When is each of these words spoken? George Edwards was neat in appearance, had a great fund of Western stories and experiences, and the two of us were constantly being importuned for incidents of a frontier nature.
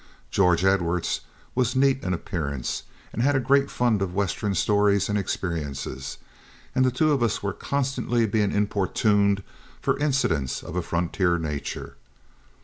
George 0.31 0.65
Edwards 0.65 1.21
was 1.53 1.75
neat 1.75 2.03
in 2.03 2.11
appearance, 2.11 2.81
had 3.13 3.35
a 3.35 3.39
great 3.39 3.69
fund 3.69 4.01
of 4.01 4.15
Western 4.15 4.55
stories 4.55 5.07
and 5.09 5.15
experiences, 5.15 6.17
and 6.73 6.83
the 6.83 6.89
two 6.89 7.11
of 7.11 7.21
us 7.21 7.43
were 7.43 7.53
constantly 7.53 8.25
being 8.25 8.51
importuned 8.51 9.43
for 9.79 9.99
incidents 9.99 10.63
of 10.63 10.75
a 10.75 10.81
frontier 10.81 11.37
nature. 11.37 11.97